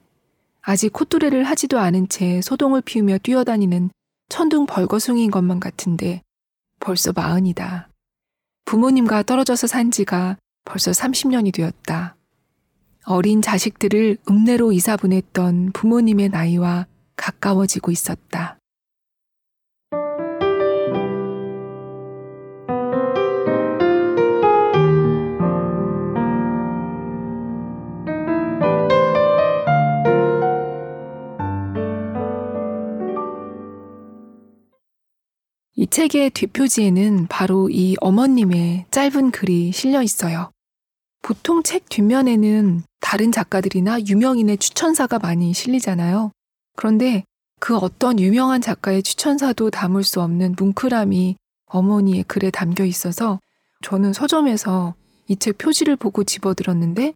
아직 0.60 0.92
콧뚜레를 0.92 1.44
하지도 1.44 1.78
않은 1.78 2.08
채 2.08 2.40
소동을 2.42 2.82
피우며 2.82 3.18
뛰어다니는 3.18 3.90
천둥 4.28 4.66
벌거숭이인 4.66 5.30
것만 5.30 5.60
같은데, 5.60 6.22
벌써 6.80 7.12
마흔이다. 7.12 7.88
부모님과 8.64 9.22
떨어져서 9.22 9.66
산 9.66 9.90
지가 9.90 10.36
벌써 10.64 10.90
30년이 10.90 11.54
되었다. 11.54 12.16
어린 13.04 13.42
자식들을 13.42 14.18
읍내로 14.28 14.72
이사 14.72 14.96
보냈던 14.96 15.72
부모님의 15.72 16.28
나이와 16.28 16.86
가까워지고 17.16 17.90
있었다. 17.90 18.58
책의 35.92 36.30
뒷표지에는 36.30 37.26
바로 37.28 37.68
이 37.68 37.96
어머님의 38.00 38.86
짧은 38.90 39.30
글이 39.30 39.72
실려 39.72 40.00
있어요. 40.02 40.50
보통 41.20 41.62
책 41.62 41.90
뒷면에는 41.90 42.82
다른 43.00 43.30
작가들이나 43.30 44.00
유명인의 44.00 44.56
추천사가 44.56 45.18
많이 45.18 45.52
실리잖아요. 45.52 46.32
그런데 46.76 47.24
그 47.60 47.76
어떤 47.76 48.18
유명한 48.18 48.62
작가의 48.62 49.02
추천사도 49.02 49.68
담을 49.70 50.02
수 50.02 50.22
없는 50.22 50.56
뭉클함이 50.58 51.36
어머니의 51.66 52.24
글에 52.24 52.50
담겨 52.50 52.86
있어서 52.86 53.38
저는 53.82 54.14
서점에서 54.14 54.94
이 55.28 55.36
책 55.36 55.58
표지를 55.58 55.96
보고 55.96 56.24
집어들었는데 56.24 57.12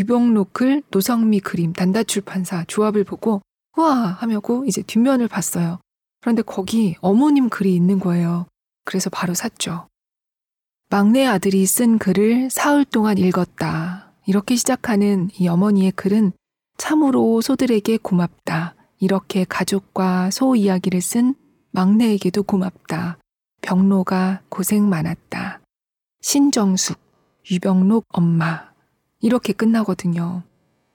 유병록 0.00 0.52
글, 0.52 0.82
노성미 0.90 1.38
그림, 1.40 1.72
단다출판사 1.72 2.64
조합을 2.66 3.04
보고 3.04 3.40
우와 3.76 4.16
하며고 4.18 4.64
이제 4.66 4.82
뒷면을 4.82 5.28
봤어요. 5.28 5.78
그런데 6.20 6.42
거기 6.42 6.96
어머님 7.00 7.48
글이 7.48 7.74
있는 7.74 7.98
거예요. 7.98 8.46
그래서 8.84 9.10
바로 9.10 9.34
샀죠. 9.34 9.88
막내 10.88 11.26
아들이 11.26 11.66
쓴 11.66 11.98
글을 11.98 12.50
사흘 12.50 12.84
동안 12.84 13.18
읽었다. 13.18 14.12
이렇게 14.26 14.56
시작하는 14.56 15.30
이 15.38 15.48
어머니의 15.48 15.92
글은 15.92 16.32
참으로 16.78 17.40
소들에게 17.40 17.98
고맙다. 17.98 18.74
이렇게 18.98 19.44
가족과 19.44 20.30
소 20.30 20.56
이야기를 20.56 21.00
쓴 21.00 21.34
막내에게도 21.70 22.44
고맙다. 22.44 23.18
병로가 23.62 24.42
고생 24.48 24.88
많았다. 24.88 25.60
신정숙, 26.22 26.98
유병록 27.50 28.06
엄마. 28.08 28.70
이렇게 29.20 29.52
끝나거든요. 29.52 30.42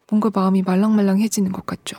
뭔가 0.10 0.32
마음이 0.34 0.62
말랑말랑해지는 0.62 1.52
것 1.52 1.66
같죠. 1.66 1.98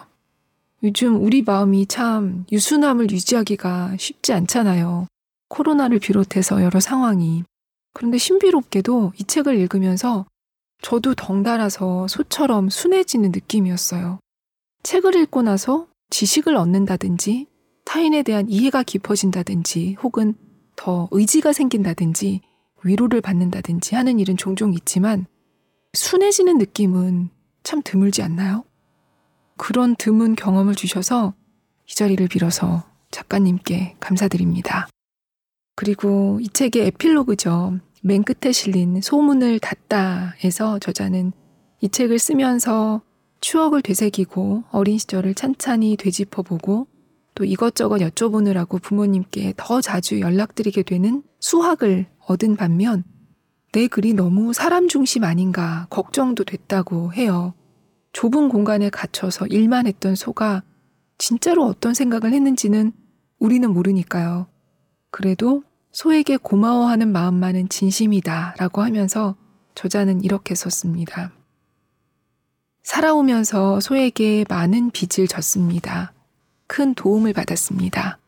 요즘 0.85 1.23
우리 1.23 1.43
마음이 1.43 1.87
참 1.87 2.45
유순함을 2.51 3.11
유지하기가 3.11 3.97
쉽지 3.99 4.33
않잖아요. 4.33 5.07
코로나를 5.49 6.01
비롯해서 6.01 6.63
여러 6.63 6.81
상황이. 6.81 7.45
그런데 7.95 8.19
신비롭게도 8.19 9.13
이 9.19 9.25
책을 9.25 9.57
읽으면서 9.59 10.27
저도 10.81 11.15
덩달아서 11.15 12.09
소처럼 12.09 12.69
순해지는 12.69 13.31
느낌이었어요. 13.31 14.19
책을 14.83 15.15
읽고 15.15 15.43
나서 15.43 15.87
지식을 16.11 16.57
얻는다든지 16.57 17.47
타인에 17.85 18.23
대한 18.23 18.49
이해가 18.49 18.83
깊어진다든지 18.83 19.99
혹은 20.03 20.35
더 20.75 21.09
의지가 21.13 21.53
생긴다든지 21.53 22.41
위로를 22.83 23.21
받는다든지 23.21 23.95
하는 23.95 24.19
일은 24.19 24.37
종종 24.37 24.73
있지만 24.73 25.27
순해지는 25.93 26.59
느낌은 26.59 27.29
참 27.63 27.83
드물지 27.85 28.23
않나요? 28.23 28.65
그런 29.57 29.97
드문 29.97 30.35
경험을 30.35 30.75
주셔서 30.75 31.35
이 31.89 31.95
자리를 31.95 32.27
빌어서 32.29 32.85
작가님께 33.11 33.97
감사드립니다. 34.01 34.89
그리고 35.77 36.39
이 36.41 36.49
책의 36.49 36.87
에필로그죠. 36.87 37.79
맨 38.03 38.25
끝에 38.25 38.53
실린 38.53 39.01
소문을 39.01 39.61
닫다에서 39.61 40.79
저자는 40.79 41.33
이 41.81 41.89
책을 41.89 42.19
쓰면서 42.19 43.03
추억을 43.41 43.83
되새기고 43.83 44.65
어린 44.71 44.99
시절을 44.99 45.35
찬찬히 45.35 45.97
되짚어보고 45.97 46.87
또 47.35 47.45
이것저것 47.45 47.99
여쭤보느라고 47.99 48.81
부모님께 48.81 49.55
더 49.57 49.81
자주 49.81 50.21
연락드리게 50.21 50.83
되는 50.83 51.23
수학을 51.41 52.07
얻은 52.27 52.57
반면 52.57 53.05
내 53.73 53.89
글이 53.89 54.15
너무 54.15 54.53
사람 54.53 54.87
중심 54.89 55.25
아닌가 55.25 55.87
걱정도 55.91 56.45
됐다고 56.45 57.15
해요. 57.15 57.55
좁은 58.13 58.49
공간에 58.49 58.91
갇혀서 58.91 59.47
일만 59.47 59.87
했던 59.87 60.15
소가 60.15 60.63
진짜로 61.19 61.67
어떤 61.67 61.95
생각을 61.95 62.33
했는지는 62.33 62.93
우리는 63.39 63.73
모르니까요. 63.73 64.47
그래도 65.11 65.63
소에게 65.93 66.37
고마워하는 66.37 67.13
마음만은 67.13 67.69
진심이다 67.69 68.55
라고 68.59 68.83
하면서 68.83 69.37
저자는 69.75 70.25
이렇게 70.25 70.55
썼습니다. 70.55 71.33
살아오면서 72.83 73.81
소에게 73.81 74.45
많은 74.49 74.91
빚을 74.91 75.29
졌습니다. 75.29 76.13
큰 76.67 76.95
도움을 76.95 77.33
받았습니다. 77.33 78.19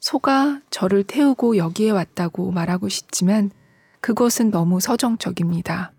소가 0.00 0.60
저를 0.70 1.04
태우고 1.04 1.56
여기에 1.56 1.90
왔다고 1.90 2.50
말하고 2.52 2.88
싶지만 2.88 3.50
그것은 4.00 4.50
너무 4.50 4.80
서정적입니다. 4.80 5.92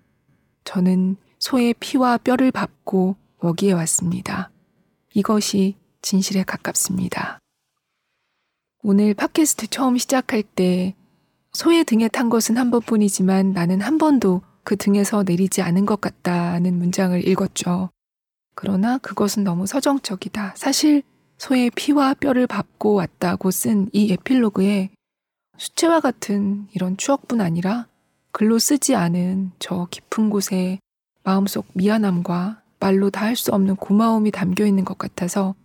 저는 0.63 1.17
소의 1.39 1.73
피와 1.79 2.17
뼈를 2.17 2.51
밟고 2.51 3.15
여기에 3.43 3.71
왔습니다. 3.73 4.51
이것이 5.13 5.75
진실에 6.01 6.43
가깝습니다. 6.43 7.39
오늘 8.83 9.13
팟캐스트 9.13 9.67
처음 9.67 9.97
시작할 9.97 10.43
때 10.43 10.95
소의 11.53 11.85
등에 11.85 12.07
탄 12.09 12.29
것은 12.29 12.57
한 12.57 12.71
번뿐이지만 12.71 13.53
나는 13.53 13.81
한 13.81 13.97
번도 13.97 14.41
그 14.63 14.75
등에서 14.75 15.23
내리지 15.23 15.61
않은 15.61 15.85
것 15.85 15.99
같다는 16.01 16.77
문장을 16.77 17.27
읽었죠. 17.27 17.89
그러나 18.55 18.97
그것은 18.97 19.43
너무 19.43 19.65
서정적이다. 19.65 20.53
사실 20.57 21.03
소의 21.37 21.71
피와 21.71 22.15
뼈를 22.15 22.47
밟고 22.47 22.93
왔다고 22.95 23.49
쓴 23.51 23.89
이 23.93 24.11
에필로그에 24.11 24.89
수채화 25.57 26.01
같은 26.01 26.67
이런 26.73 26.97
추억뿐 26.97 27.39
아니라 27.41 27.87
글로 28.31 28.59
쓰지 28.59 28.95
않은 28.95 29.51
저 29.59 29.87
깊은 29.89 30.29
곳에 30.29 30.79
마음속 31.23 31.65
미안함과 31.73 32.61
말로 32.79 33.09
다 33.09 33.25
할 33.25 33.35
수 33.35 33.51
없는 33.51 33.75
고마움이 33.75 34.31
담겨 34.31 34.65
있는 34.65 34.85
것 34.85 34.97
같아서 34.97 35.55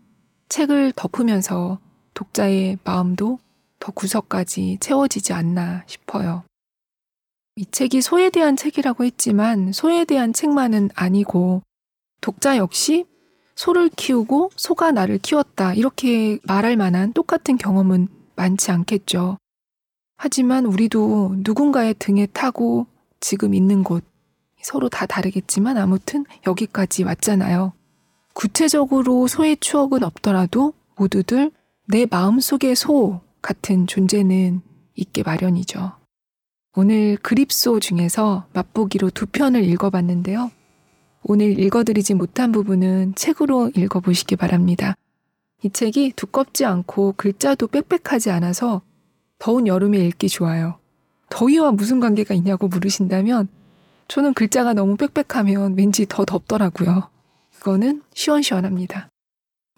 책을 0.48 0.92
덮으면서 0.96 1.78
독자의 2.14 2.78
마음도 2.84 3.38
더 3.78 3.92
구석까지 3.92 4.78
채워지지 4.80 5.32
않나 5.32 5.84
싶어요. 5.86 6.44
이 7.56 7.66
책이 7.66 8.02
소에 8.02 8.30
대한 8.30 8.56
책이라고 8.56 9.04
했지만 9.04 9.72
소에 9.72 10.04
대한 10.04 10.32
책만은 10.32 10.90
아니고 10.94 11.62
독자 12.20 12.56
역시 12.56 13.06
소를 13.54 13.88
키우고 13.88 14.50
소가 14.56 14.90
나를 14.90 15.18
키웠다 15.18 15.74
이렇게 15.74 16.38
말할 16.44 16.76
만한 16.76 17.12
똑같은 17.12 17.56
경험은 17.56 18.08
많지 18.36 18.70
않겠죠. 18.72 19.38
하지만 20.16 20.66
우리도 20.66 21.36
누군가의 21.38 21.94
등에 21.98 22.26
타고 22.26 22.86
지금 23.20 23.54
있는 23.54 23.84
곳 23.84 24.04
서로 24.64 24.88
다 24.88 25.05
다르겠지만 25.05 25.77
아무튼 25.77 26.24
여기까지 26.46 27.05
왔잖아요. 27.05 27.74
구체적으로 28.33 29.27
소의 29.27 29.59
추억은 29.59 30.03
없더라도 30.03 30.72
모두들 30.96 31.53
내 31.87 32.07
마음속의 32.11 32.74
소 32.74 33.20
같은 33.42 33.87
존재는 33.87 34.62
있게 34.94 35.22
마련이죠. 35.22 35.92
오늘 36.77 37.18
그립소 37.18 37.79
중에서 37.79 38.46
맛보기로 38.55 39.11
두 39.11 39.27
편을 39.27 39.62
읽어봤는데요. 39.64 40.50
오늘 41.24 41.59
읽어드리지 41.61 42.14
못한 42.14 42.50
부분은 42.50 43.14
책으로 43.16 43.70
읽어보시기 43.77 44.37
바랍니다. 44.37 44.94
이 45.62 45.70
책이 45.70 46.14
두껍지 46.16 46.64
않고 46.64 47.14
글자도 47.18 47.66
빽빽하지 47.66 48.31
않아서 48.31 48.81
더운 49.38 49.66
여름에 49.66 49.98
읽기 49.98 50.31
좋아요. 50.31 50.79
더위와 51.29 51.72
무슨 51.72 52.00
관계가 52.00 52.33
있냐고 52.35 52.68
물으신다면 52.68 53.48
저는 54.08 54.34
글자가 54.34 54.74
너무 54.74 54.96
빽빽하면 54.96 55.76
왠지 55.76 56.06
더 56.06 56.24
덥더라고요. 56.24 57.08
그거는 57.58 58.02
시원시원합니다. 58.14 59.08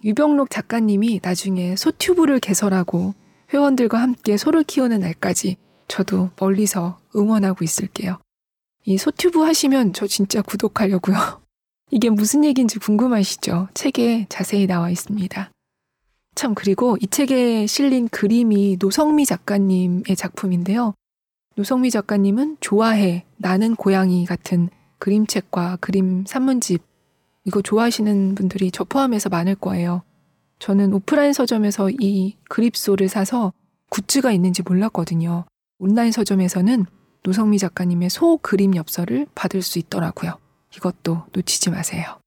유병록 0.04 0.50
작가님이 0.50 1.20
나중에 1.22 1.76
소튜브를 1.76 2.40
개설하고 2.40 3.14
회원들과 3.52 4.00
함께 4.00 4.36
소를 4.36 4.64
키우는 4.64 5.00
날까지 5.00 5.56
저도 5.88 6.30
멀리서 6.38 6.98
응원하고 7.14 7.64
있을게요. 7.64 8.18
이 8.84 8.98
소튜브 8.98 9.42
하시면 9.42 9.92
저 9.92 10.06
진짜 10.06 10.42
구독하려고요. 10.42 11.16
이게 11.90 12.10
무슨 12.10 12.44
얘기인지 12.44 12.78
궁금하시죠? 12.78 13.68
책에 13.74 14.26
자세히 14.28 14.66
나와 14.66 14.90
있습니다. 14.90 15.50
참, 16.34 16.54
그리고 16.54 16.96
이 17.00 17.06
책에 17.06 17.66
실린 17.66 18.08
그림이 18.08 18.76
노성미 18.78 19.24
작가님의 19.24 20.16
작품인데요. 20.16 20.94
노성미 21.56 21.90
작가님은 21.90 22.58
좋아해, 22.60 23.24
나는 23.38 23.76
고양이 23.76 24.26
같은 24.26 24.68
그림책과 24.98 25.78
그림 25.80 26.26
산문집, 26.26 26.82
이거 27.44 27.62
좋아하시는 27.62 28.34
분들이 28.34 28.70
저 28.70 28.84
포함해서 28.84 29.30
많을 29.30 29.54
거예요. 29.54 30.02
저는 30.58 30.92
오프라인 30.92 31.32
서점에서 31.32 31.90
이 31.98 32.36
그립소를 32.50 33.08
사서 33.08 33.54
굿즈가 33.88 34.32
있는지 34.32 34.62
몰랐거든요. 34.62 35.46
온라인 35.78 36.12
서점에서는 36.12 36.84
노성미 37.22 37.58
작가님의 37.58 38.10
소 38.10 38.36
그림 38.36 38.76
엽서를 38.76 39.26
받을 39.34 39.62
수 39.62 39.78
있더라고요. 39.78 40.38
이것도 40.76 41.24
놓치지 41.32 41.70
마세요. 41.70 42.20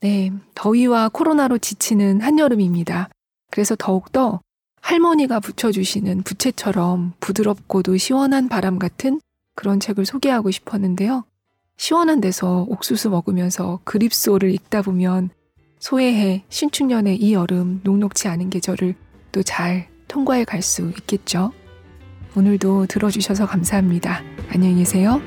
네, 0.00 0.32
더위와 0.54 1.10
코로나로 1.10 1.58
지치는 1.58 2.22
한여름입니다. 2.22 3.10
그래서 3.50 3.76
더욱더 3.78 4.40
할머니가 4.86 5.40
붙여주시는 5.40 6.22
부채처럼 6.22 7.14
부드럽고도 7.18 7.96
시원한 7.96 8.48
바람 8.48 8.78
같은 8.78 9.20
그런 9.56 9.80
책을 9.80 10.06
소개하고 10.06 10.52
싶었는데요. 10.52 11.24
시원한 11.76 12.20
데서 12.20 12.64
옥수수 12.68 13.10
먹으면서 13.10 13.80
그립소를 13.82 14.52
읽다 14.54 14.82
보면 14.82 15.30
소해해 15.80 16.44
신축년의 16.50 17.16
이 17.16 17.34
여름 17.34 17.80
녹록치 17.82 18.28
않은 18.28 18.48
계절을 18.48 18.94
또 19.32 19.42
잘 19.42 19.88
통과해 20.06 20.44
갈 20.44 20.62
수 20.62 20.88
있겠죠. 20.98 21.52
오늘도 22.36 22.86
들어주셔서 22.86 23.46
감사합니다. 23.46 24.22
안녕히 24.50 24.76
계세요. 24.76 25.20